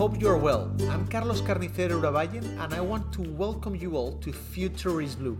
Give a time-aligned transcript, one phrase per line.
[0.00, 0.74] hope you are well.
[0.88, 5.36] I'm Carlos Carnicero Urabayen, and I want to welcome you all to Future is Blue,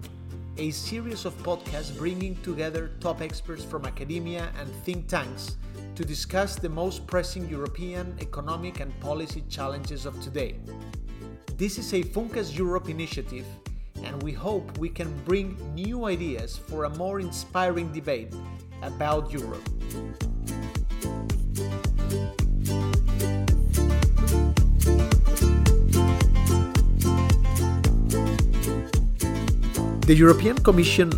[0.59, 5.57] a series of podcasts bringing together top experts from academia and think tanks
[5.95, 10.57] to discuss the most pressing European economic and policy challenges of today.
[11.57, 13.47] This is a Funcas Europe initiative,
[14.05, 18.35] and we hope we can bring new ideas for a more inspiring debate
[18.83, 19.67] about Europe.
[30.11, 31.13] The European Commission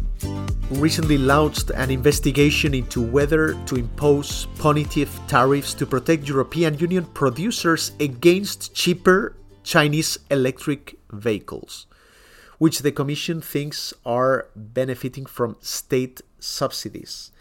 [0.72, 7.92] recently launched an investigation into whether to impose punitive tariffs to protect European Union producers
[8.00, 11.86] against cheaper Chinese electric vehicles,
[12.58, 17.32] which the Commission thinks are benefiting from state subsidies.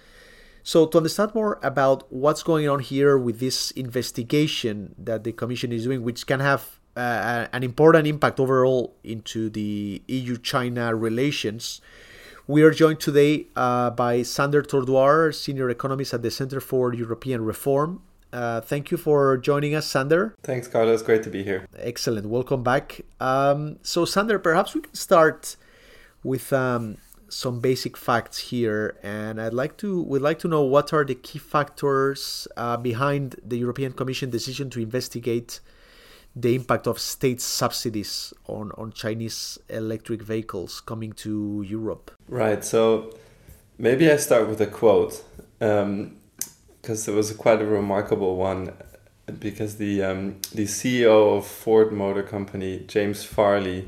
[0.64, 5.74] So, to understand more about what's going on here with this investigation that the Commission
[5.74, 11.82] is doing, which can have uh, an important impact overall into the EU China relations,
[12.48, 17.46] we are joined today uh, by Sander Tordoir, senior economist at the Center for European
[17.46, 18.02] Reform.
[18.34, 20.36] Uh, thank you for joining us, Sander.
[20.44, 21.02] Thanks, Carlos.
[21.02, 21.66] Great to be here.
[21.78, 22.28] Excellent.
[22.28, 23.02] Welcome back.
[23.20, 25.56] Um, so, Sander, perhaps we can start
[26.24, 26.98] with um,
[27.30, 31.16] some basic facts here, and I'd like to we'd like to know what are the
[31.16, 35.60] key factors uh, behind the European Commission decision to investigate
[36.36, 42.12] the impact of state subsidies on, on Chinese electric vehicles coming to Europe.
[42.28, 42.64] Right.
[42.64, 43.14] So
[43.78, 45.24] maybe I start with a quote
[45.60, 45.82] because
[47.08, 48.74] um, it was quite a remarkable one.
[49.40, 53.88] Because the um, the CEO of Ford Motor Company, James Farley,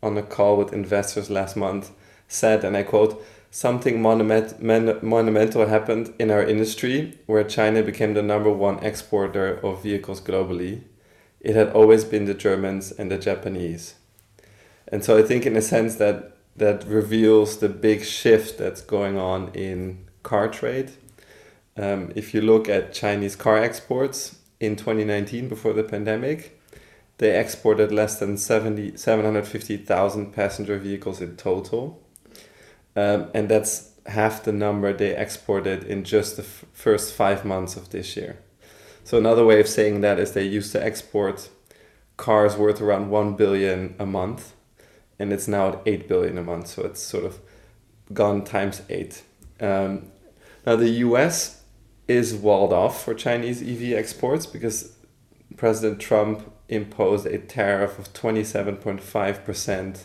[0.00, 1.90] on a call with investors last month,
[2.28, 4.62] said, and I quote, something monument,
[5.02, 10.82] monumental happened in our industry where China became the number one exporter of vehicles globally
[11.40, 13.94] it had always been the Germans and the Japanese.
[14.88, 19.16] And so I think in a sense that that reveals the big shift that's going
[19.16, 20.92] on in car trade.
[21.76, 26.60] Um, if you look at Chinese car exports in 2019 before the pandemic,
[27.18, 32.02] they exported less than 70, 750,000 passenger vehicles in total.
[32.96, 37.76] Um, and that's half the number they exported in just the f- first five months
[37.76, 38.38] of this year.
[39.10, 41.48] So another way of saying that is they used to export
[42.16, 44.54] cars worth around 1 billion a month
[45.18, 47.40] and it's now at 8 billion a month so it's sort of
[48.12, 49.24] gone times 8
[49.60, 50.12] um,
[50.64, 51.64] now the us
[52.06, 54.96] is walled off for chinese ev exports because
[55.56, 60.04] president trump imposed a tariff of 27.5%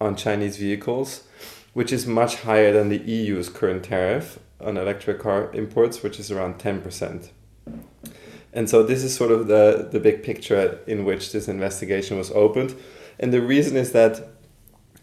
[0.00, 1.24] on chinese vehicles
[1.72, 6.30] which is much higher than the eu's current tariff on electric car imports which is
[6.30, 7.30] around 10%
[8.56, 12.30] and so this is sort of the, the big picture in which this investigation was
[12.30, 12.74] opened.
[13.20, 14.28] And the reason is that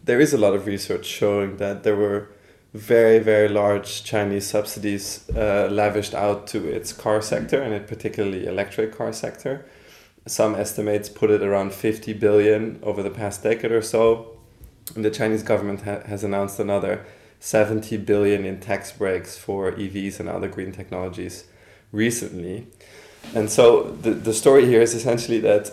[0.04, 2.30] there is a lot of research showing that there were
[2.74, 8.98] very, very large Chinese subsidies uh, lavished out to its car sector and particularly electric
[8.98, 9.64] car sector.
[10.26, 14.36] Some estimates put it around 50 billion over the past decade or so.
[14.96, 17.06] And the Chinese government ha- has announced another
[17.40, 21.46] 70 billion in tax breaks for EVs and other green technologies
[21.92, 22.68] recently.
[23.36, 25.72] And so the, the story here is essentially that,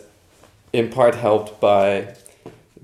[0.73, 2.15] in part helped by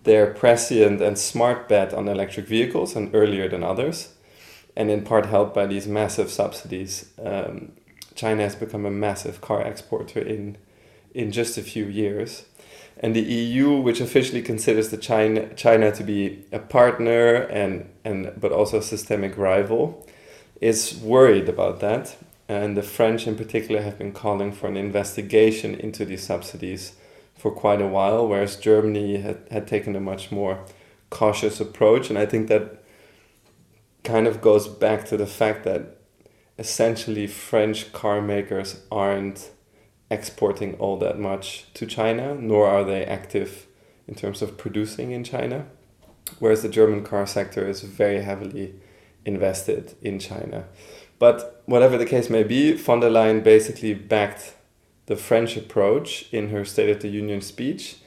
[0.04, 4.14] their prescient and smart bet on electric vehicles and earlier than others,
[4.76, 7.72] and in part helped by these massive subsidies, um,
[8.14, 10.56] China has become a massive car exporter in,
[11.14, 12.44] in just a few years.
[12.98, 18.32] And the EU, which officially considers the China, China to be a partner and, and
[18.40, 20.06] but also a systemic rival,
[20.60, 22.16] is worried about that
[22.48, 26.92] Uh, and the French in particular have been calling for an investigation into these subsidies
[27.36, 30.64] for quite a while, whereas Germany had, had taken a much more
[31.10, 32.08] cautious approach.
[32.08, 32.82] And I think that
[34.04, 35.98] kind of goes back to the fact that
[36.58, 39.50] essentially French car makers aren't
[40.10, 43.66] exporting all that much to China, nor are they active
[44.06, 45.66] in terms of producing in China,
[46.38, 48.74] whereas the German car sector is very heavily
[49.24, 50.64] invested in China.
[51.18, 54.54] But whatever the case may be, von der Leyen basically backed
[55.06, 57.98] the French approach in her State of the Union speech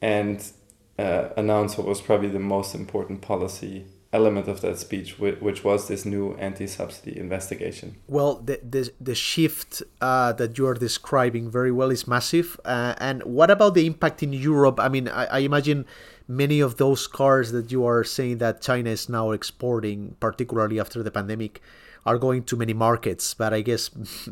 [0.00, 0.52] and
[0.98, 5.88] uh, announced what was probably the most important policy element of that speech, which was
[5.88, 7.96] this new anti-subsidy investigation.
[8.06, 12.58] Well, the the, the shift uh, that you are describing very well is massive.
[12.64, 14.80] Uh, and what about the impact in Europe?
[14.80, 15.84] I mean, I, I, imagine
[16.28, 21.02] many of those cars that you are saying that China is now exporting, particularly after
[21.02, 21.60] the pandemic,
[22.06, 23.90] are going to many markets, but I guess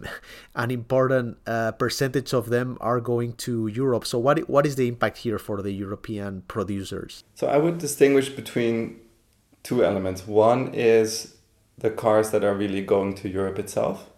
[0.54, 4.06] an important uh, percentage of them are going to Europe.
[4.06, 7.24] So, what what is the impact here for the European producers?
[7.34, 9.00] So, I would distinguish between
[9.64, 10.26] two elements.
[10.26, 11.34] One is
[11.76, 14.08] the cars that are really going to Europe itself,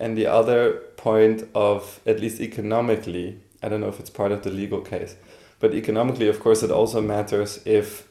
[0.00, 3.40] and the other point of at least economically.
[3.62, 5.16] I don't know if it's part of the legal case,
[5.60, 8.08] but economically, of course, it also matters if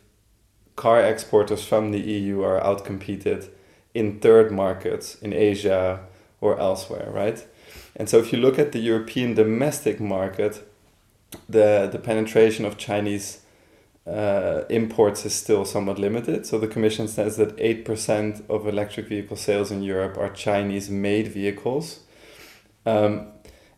[0.76, 3.50] car exporters from the EU are outcompeted
[3.96, 6.02] in third markets in Asia
[6.42, 7.44] or elsewhere, right?
[7.96, 10.70] And so if you look at the European domestic market,
[11.48, 13.42] the, the penetration of Chinese
[14.06, 16.46] uh, imports is still somewhat limited.
[16.46, 21.30] So the Commission says that 8% of electric vehicle sales in Europe are Chinese made
[21.30, 22.02] vehicles.
[22.86, 23.28] Um,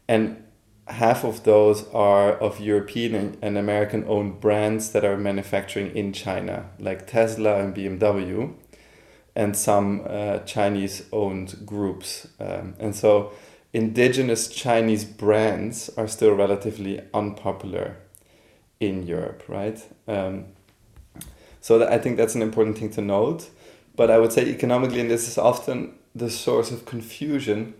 [0.07, 0.43] and
[0.87, 6.71] half of those are of European and American owned brands that are manufacturing in China,
[6.79, 8.55] like Tesla and BMW
[9.37, 12.27] and some uh, Chinese owned groups.
[12.39, 13.33] Um, and so
[13.71, 17.97] indigenous Chinese brands are still relatively unpopular
[18.79, 19.79] in Europe, right?
[20.07, 20.45] Um,
[21.61, 23.51] so that, I think that's an important thing to note.
[23.95, 27.75] But I would say economically, and this is often the source of confusion,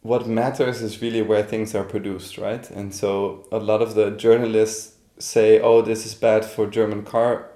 [0.00, 2.68] what matters is really where things are produced, right?
[2.70, 7.48] And so a lot of the journalists say, oh, this is bad for German car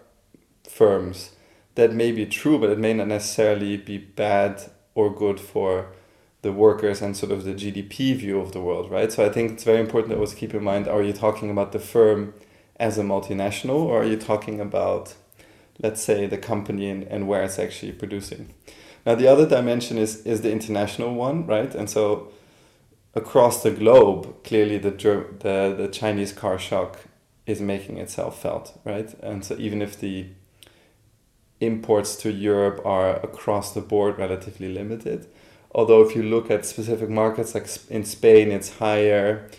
[0.69, 1.31] firms
[1.75, 5.89] that may be true, but it may not necessarily be bad or good for
[6.43, 9.11] the workers and sort of the GDP view of the world, right?
[9.11, 11.73] So I think it's very important to always keep in mind are you talking about
[11.73, 12.35] the firm
[12.77, 15.15] as a multinational or are you talking about,
[15.83, 18.53] let's say, the company and, and where it's actually producing?
[19.07, 21.75] Now, the other dimension is, is the international one, right?
[21.75, 22.31] And so
[23.15, 27.01] across the globe, clearly the, the, the Chinese car shock
[27.47, 29.13] is making itself felt, right?
[29.23, 30.27] And so even if the
[31.67, 35.27] imports to Europe are across the board relatively limited.
[35.75, 39.51] Although if you look at specific markets like in Spain, it's higher.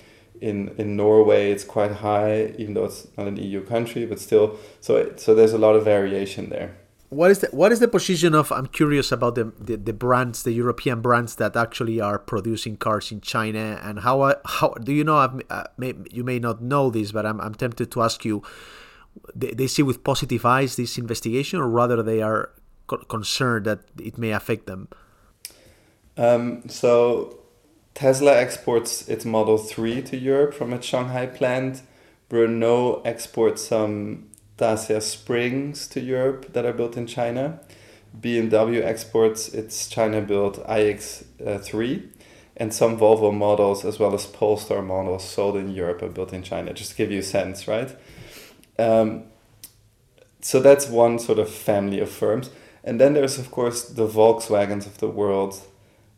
[0.42, 4.58] In in Norway, it's quite high, even though it's not an EU country, but still.
[4.82, 6.76] So so there's a lot of variation there.
[7.10, 8.52] What is the what is the position of?
[8.52, 13.12] I'm curious about the, the, the brands, the European brands that actually are producing cars
[13.12, 15.18] in China, and how how do you know?
[15.50, 18.42] Uh, may, you may not know this, but I'm I'm tempted to ask you
[19.34, 22.52] they, they see with positive eyes this investigation, or rather they are
[22.88, 24.88] co- concerned that it may affect them?
[26.18, 27.38] Um, so
[27.94, 31.82] Tesla exports its Model 3 to Europe from its Shanghai plant.
[32.30, 37.60] Renault exports some Dacia Springs to Europe that are built in China.
[38.20, 42.10] BMW exports its China built iX3
[42.58, 46.42] and some Volvo models as well as Polestar models sold in Europe are built in
[46.42, 47.96] China, just to give you a sense, right?
[48.78, 49.24] Um,
[50.42, 52.52] so that's one sort of family of firms.
[52.84, 55.62] And then there's, of course, the Volkswagens of the world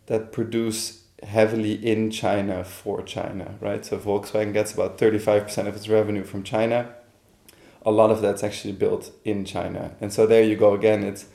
[0.07, 3.86] that produce heavily in China for China, right?
[3.86, 6.94] So Volkswagen gets about 35% of its revenue from China.
[7.83, 9.95] A lot of that's actually built in China.
[10.01, 11.04] And so there you go again.
[11.04, 11.27] It's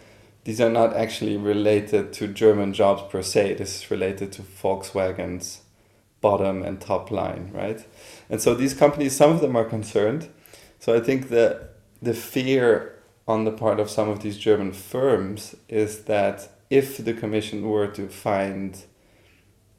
[0.44, 3.54] these are not actually related to German jobs per se.
[3.54, 5.62] This is related to Volkswagen's
[6.20, 7.86] bottom and top line, right?
[8.28, 10.28] And so these companies, some of them are concerned
[10.82, 12.96] so I think that the fear
[13.28, 17.86] on the part of some of these German firms is that if the Commission were
[17.86, 18.82] to find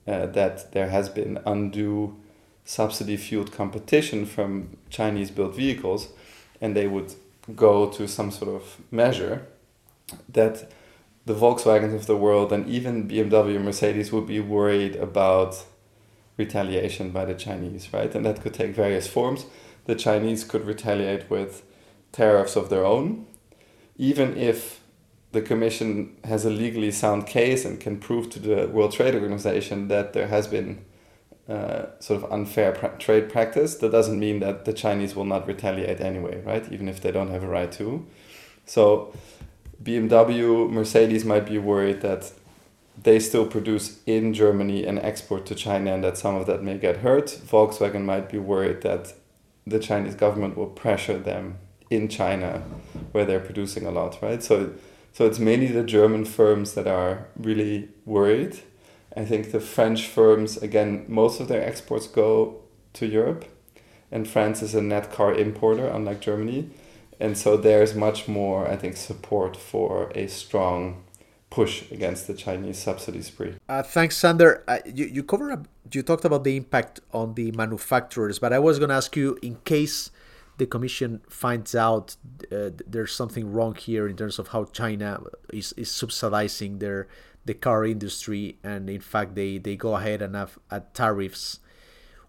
[0.07, 2.15] uh, that there has been undue
[2.63, 6.07] subsidy fueled competition from Chinese built vehicles
[6.61, 7.13] and they would
[7.53, 9.45] go to some sort of measure
[10.29, 10.71] that
[11.25, 15.65] the Volkswagens of the world and even BMW and Mercedes would be worried about
[16.37, 18.15] retaliation by the Chinese, right?
[18.15, 19.45] And that could take various forms
[19.85, 21.63] the Chinese could retaliate with
[22.11, 23.25] tariffs of their own,
[23.97, 24.81] even if
[25.31, 29.87] the Commission has a legally sound case and can prove to the World Trade Organization
[29.87, 30.85] that there has been
[31.49, 35.99] uh, sort of unfair trade practice, that doesn't mean that the Chinese will not retaliate
[35.99, 36.71] anyway, right?
[36.71, 38.05] Even if they don't have a right to.
[38.65, 39.13] So
[39.81, 42.31] BMW, Mercedes might be worried that
[43.01, 46.77] they still produce in Germany and export to China and that some of that may
[46.77, 47.25] get hurt.
[47.25, 49.13] Volkswagen might be worried that
[49.65, 51.57] the Chinese government will pressure them
[51.89, 52.63] in China
[53.11, 54.41] where they're producing a lot, right?
[54.43, 54.73] So
[55.11, 58.61] so it's mainly the German firms that are really worried.
[59.15, 62.61] I think the French firms again most of their exports go
[62.93, 63.45] to Europe
[64.11, 66.69] and France is a net car importer unlike Germany.
[67.19, 71.02] And so there's much more I think support for a strong
[71.53, 73.53] push against the Chinese subsidy spree.
[73.69, 74.63] Uh, thanks, Sander.
[74.67, 78.57] Uh, you you cover up, you talked about the impact on the manufacturers, but I
[78.57, 80.09] was going to ask you in case
[80.57, 82.15] the Commission finds out
[82.51, 87.07] uh, there's something wrong here in terms of how China is, is subsidizing their
[87.45, 91.59] the car industry, and in fact they, they go ahead and have at tariffs,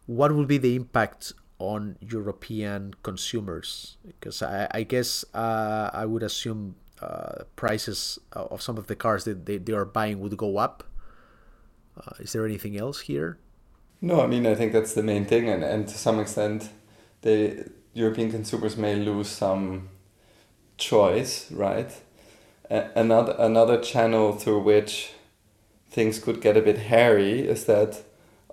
[0.07, 3.97] what will be the impact on European consumers?
[4.05, 9.25] Because I, I guess uh, I would assume uh, prices of some of the cars
[9.25, 10.85] that they, they are buying would go up.
[11.97, 13.39] Uh, is there anything else here?
[14.01, 16.71] No, I mean I think that's the main thing, and, and to some extent,
[17.23, 19.89] the European consumers may lose some
[20.77, 21.91] choice, right?
[22.71, 25.13] another another channel through which
[25.91, 28.03] things could get a bit hairy is that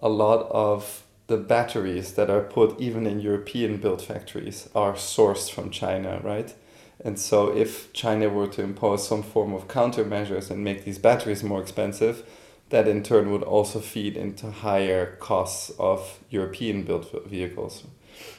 [0.01, 5.49] a lot of the batteries that are put even in European built factories are sourced
[5.49, 6.53] from China, right?
[7.03, 11.43] And so if China were to impose some form of countermeasures and make these batteries
[11.43, 12.23] more expensive,
[12.69, 17.83] that in turn would also feed into higher costs of European built vehicles.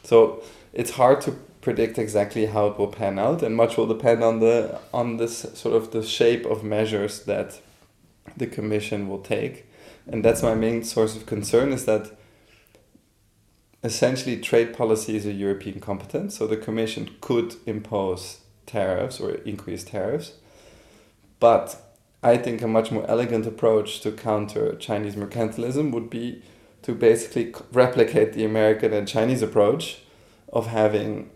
[0.02, 0.42] So
[0.72, 4.40] it's hard to predict exactly how it will pan out, and much will depend on
[4.40, 7.60] the on this sort of the shape of measures that
[8.36, 9.66] the Commission will take.
[10.06, 12.16] And that's my main source of concern is that
[13.84, 19.84] essentially trade policy is a European competence, so the Commission could impose tariffs or increase
[19.84, 20.32] tariffs.
[21.40, 21.76] But
[22.22, 26.42] I think a much more elegant approach to counter Chinese mercantilism would be
[26.82, 30.02] to basically replicate the American and Chinese approach
[30.52, 31.30] of having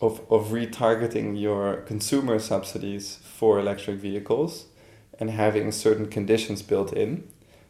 [0.00, 4.66] of, of retargeting your consumer subsidies for electric vehicles
[5.18, 7.26] and having certain conditions built in.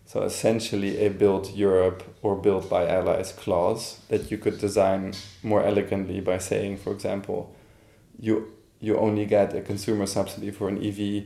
[0.07, 5.63] So essentially a build Europe or built by allies clause that you could design more
[5.63, 7.55] elegantly by saying, for example,
[8.19, 8.54] you
[8.85, 11.25] you only get a consumer subsidy for an EV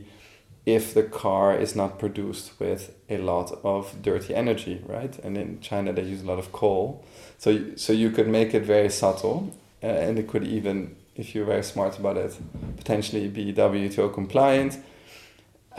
[0.65, 5.17] if the car is not produced with a lot of dirty energy, right?
[5.23, 7.03] And in China they use a lot of coal.
[7.37, 11.45] So so you could make it very subtle uh, and it could even if you're
[11.45, 12.37] very smart about it
[12.77, 14.79] potentially be WTO compliant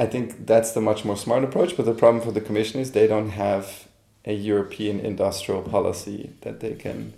[0.01, 1.77] I think that's the much more smart approach.
[1.77, 3.87] But the problem for the Commission is they don't have
[4.25, 7.13] a European industrial policy that they can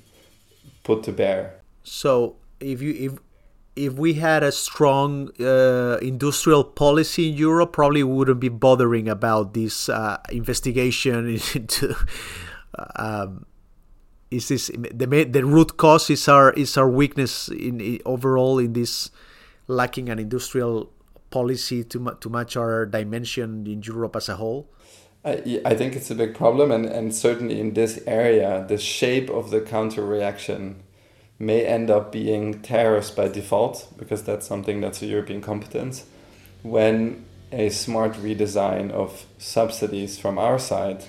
[0.83, 1.61] put to bear.
[1.85, 3.13] So if you if
[3.75, 9.55] if we had a strong uh, industrial policy in Europe, probably wouldn't be bothering about
[9.55, 11.95] this uh, investigation into.
[12.97, 13.47] Um,
[14.31, 18.73] is this the the root cause is our is our weakness in, in overall in
[18.73, 19.11] this
[19.69, 20.91] lacking an industrial
[21.31, 24.71] policy to, to match our dimension in Europe as a whole?
[25.25, 29.31] I, I think it's a big problem, and, and certainly in this area, the shape
[29.31, 30.83] of the counter reaction
[31.43, 36.05] may end up being tariffs by default, because that's something that's a European competence.
[36.63, 41.05] When a smart redesign of subsidies from our side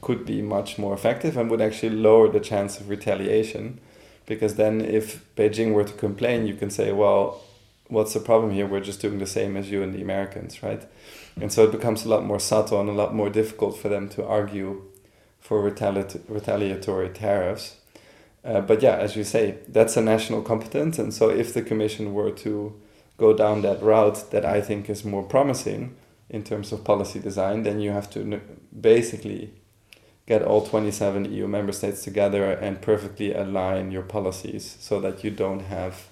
[0.00, 3.80] could be much more effective and would actually lower the chance of retaliation.
[4.26, 7.40] Because then, if Beijing were to complain, you can say, well,
[7.88, 8.66] what's the problem here?
[8.66, 10.82] We're just doing the same as you and the Americans, right?
[11.40, 14.08] And so it becomes a lot more subtle and a lot more difficult for them
[14.10, 14.82] to argue
[15.38, 17.76] for retali- retaliatory tariffs.
[18.44, 20.98] Uh, but yeah, as you say, that's a national competence.
[20.98, 22.74] And so if the Commission were to
[23.18, 25.94] go down that route that I think is more promising
[26.30, 28.40] in terms of policy design, then you have to
[28.78, 29.52] basically
[30.26, 35.30] get all 27 EU member states together and perfectly align your policies so that you
[35.30, 36.06] don't have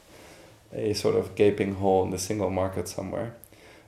[0.73, 3.35] a sort of gaping hole in the single market somewhere.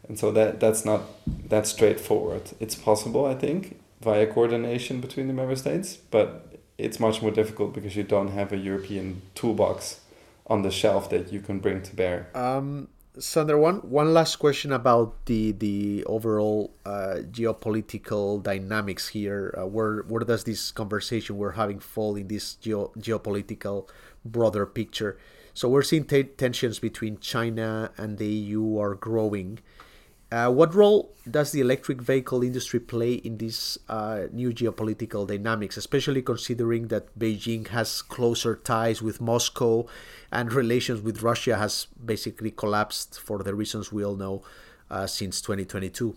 [0.08, 1.02] And so that that's not
[1.48, 2.52] that straightforward.
[2.58, 7.74] It's possible, I think, via coordination between the member states, but it's much more difficult
[7.74, 10.00] because you don't have a European toolbox
[10.46, 12.28] on the shelf that you can bring to bear.
[12.34, 19.54] Um, Sander, one one last question about the the overall uh, geopolitical dynamics here.
[19.58, 23.88] Uh, where where does this conversation we're having fall in this geo geopolitical
[24.24, 25.18] broader picture?
[25.54, 29.58] So we're seeing t- tensions between China and the EU are growing.
[30.32, 35.76] Uh, what role does the electric vehicle industry play in these uh, new geopolitical dynamics,
[35.76, 39.86] especially considering that Beijing has closer ties with Moscow
[40.30, 44.42] and relations with Russia has basically collapsed for the reasons we all know
[44.88, 46.14] uh, since 2022?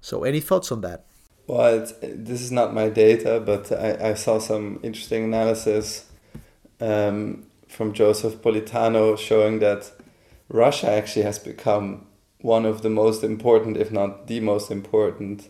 [0.00, 1.04] So, any thoughts on that?
[1.48, 6.08] Well, this is not my data, but I, I saw some interesting analysis
[6.80, 9.90] um, from Joseph Politano showing that
[10.48, 12.06] Russia actually has become
[12.42, 15.48] one of the most important, if not the most important,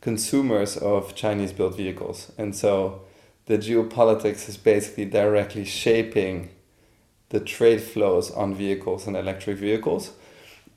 [0.00, 2.32] consumers of Chinese built vehicles.
[2.38, 3.02] And so
[3.46, 6.50] the geopolitics is basically directly shaping
[7.30, 10.12] the trade flows on vehicles and electric vehicles.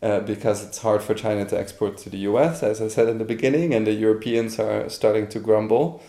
[0.01, 3.20] Uh, because it's hard for China to export to the US, as I said in
[3.20, 6.01] the beginning, and the Europeans are starting to grumble.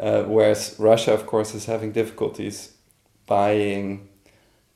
[0.00, 2.72] Uh, whereas Russia, of course, is having difficulties
[3.26, 4.08] buying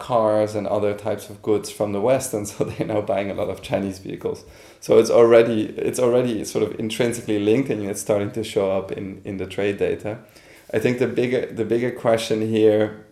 [0.00, 3.34] cars and other types of goods from the West, and so they're now buying a
[3.34, 4.44] lot of Chinese vehicles.
[4.80, 8.90] So it's already it's already sort of intrinsically linked, and it's starting to show up
[8.90, 10.18] in, in the trade data.
[10.74, 13.06] I think the bigger the bigger question here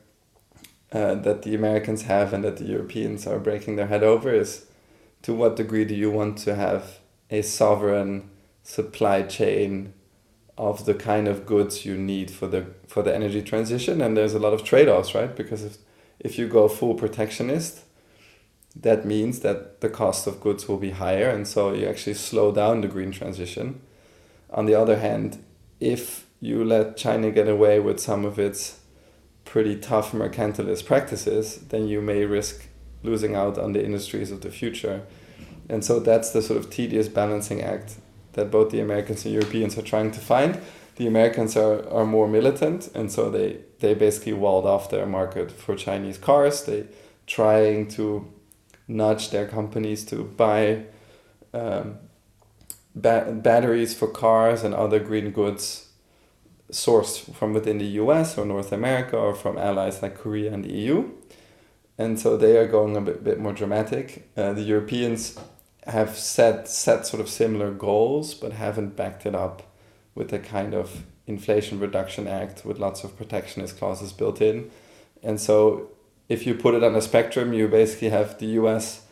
[0.92, 4.66] uh, that the Americans have and that the Europeans are breaking their head over is
[5.22, 6.98] to what degree do you want to have
[7.30, 8.30] a sovereign
[8.62, 9.92] supply chain
[10.56, 14.34] of the kind of goods you need for the for the energy transition and there's
[14.34, 15.78] a lot of trade-offs right because if
[16.20, 17.84] if you go full protectionist
[18.76, 22.52] that means that the cost of goods will be higher and so you actually slow
[22.52, 23.80] down the green transition
[24.50, 25.42] on the other hand
[25.80, 28.80] if you let China get away with some of its
[29.44, 32.66] pretty tough mercantilist practices then you may risk
[33.02, 35.02] losing out on the industries of the future
[35.68, 37.96] and so that's the sort of tedious balancing act
[38.32, 40.60] that both the Americans and Europeans are trying to find.
[40.96, 45.50] The Americans are, are more militant, and so they, they basically walled off their market
[45.50, 46.64] for Chinese cars.
[46.64, 46.86] They
[47.26, 48.32] trying to
[48.88, 50.84] nudge their companies to buy
[51.52, 51.98] um,
[52.94, 55.88] ba- batteries for cars and other green goods
[56.72, 60.72] sourced from within the US or North America or from allies like Korea and the
[60.72, 61.10] EU.
[61.96, 64.30] And so they are going a bit, bit more dramatic.
[64.36, 65.38] Uh, the Europeans
[65.86, 69.62] have set set sort of similar goals, but haven't backed it up
[70.14, 74.70] with a kind of Inflation Reduction Act with lots of protectionist clauses built in.
[75.22, 75.90] And so,
[76.28, 79.02] if you put it on a spectrum, you basically have the U.S.,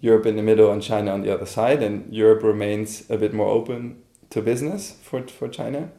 [0.00, 1.82] Europe in the middle, and China on the other side.
[1.82, 5.90] And Europe remains a bit more open to business for for China.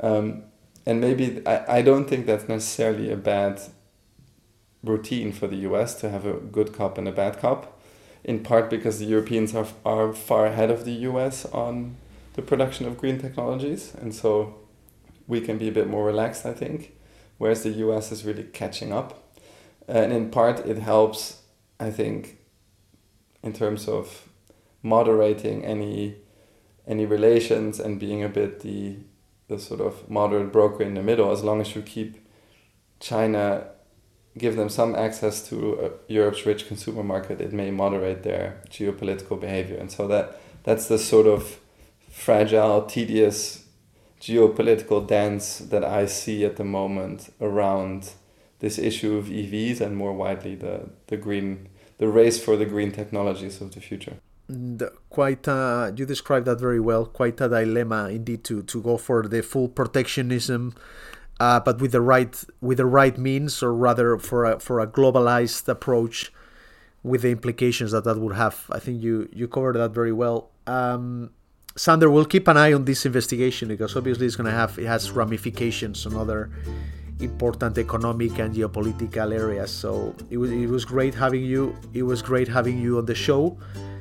[0.00, 0.44] Um,
[0.84, 3.60] and maybe I, I don't think that's necessarily a bad
[4.82, 7.78] routine for the US to have a good cop and a bad cop
[8.24, 11.96] in part because the Europeans are, are far ahead of the US on
[12.34, 13.94] the production of green technologies.
[14.00, 14.54] And so
[15.26, 16.92] we can be a bit more relaxed, I think,
[17.38, 19.36] whereas the US is really catching up.
[19.88, 21.42] And in part, it helps,
[21.80, 22.38] I think,
[23.42, 24.28] in terms of
[24.82, 26.16] moderating any
[26.84, 28.96] any relations and being a bit the
[29.48, 32.18] the sort of moderate broker in the middle as long as you keep
[32.98, 33.66] China
[34.36, 39.38] give them some access to uh, Europe's rich consumer market, it may moderate their geopolitical
[39.38, 39.76] behavior.
[39.76, 41.58] And so that that's the sort of
[42.10, 43.61] fragile, tedious
[44.22, 48.12] geopolitical dance that I see at the moment around
[48.60, 52.90] this issue of EVs and more widely the, the green the race for the green
[52.90, 54.16] technologies of the future.
[55.10, 57.04] Quite uh, you described that very well.
[57.06, 60.74] Quite a dilemma indeed to to go for the full protectionism
[61.42, 64.86] uh, but with the right with the right means, or rather for a, for a
[64.86, 66.32] globalized approach,
[67.02, 68.66] with the implications that that would have.
[68.70, 70.50] I think you you covered that very well.
[70.68, 71.30] Um,
[71.74, 74.86] Sander, we'll keep an eye on this investigation because obviously it's going to have it
[74.86, 76.50] has ramifications on other
[77.20, 79.70] important economic and geopolitical areas.
[79.70, 81.74] So it was it was great having you.
[81.94, 83.56] It was great having you on the show,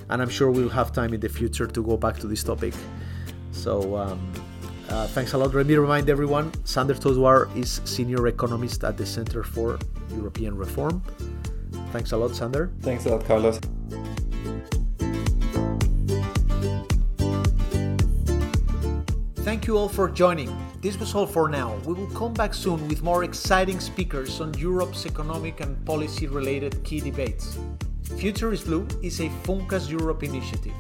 [0.09, 2.73] and I'm sure we'll have time in the future to go back to this topic.
[3.51, 3.97] So.
[3.97, 4.31] Um,
[4.89, 5.53] uh, thanks a lot.
[5.53, 9.79] Let me remind everyone Sander Tordoir is Senior Economist at the Center for
[10.13, 11.01] European Reform.
[11.93, 12.73] Thanks a lot, Sander.
[12.81, 13.61] Thanks a lot, Carlos.
[19.51, 20.49] Thank you all for joining.
[20.79, 21.75] This was all for now.
[21.85, 26.81] We will come back soon with more exciting speakers on Europe's economic and policy related
[26.85, 27.57] key debates.
[28.15, 30.73] Future is Blue is a Funcas Europe initiative.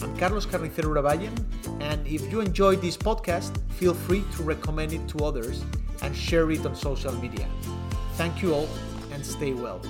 [0.00, 1.36] I'm Carlos Carnicero Urabayen,
[1.82, 5.62] and if you enjoyed this podcast, feel free to recommend it to others
[6.00, 7.46] and share it on social media.
[8.14, 8.68] Thank you all
[9.12, 9.82] and stay well.